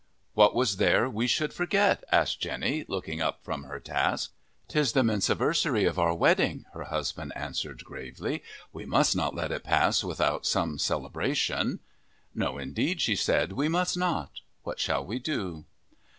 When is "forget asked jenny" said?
1.53-2.85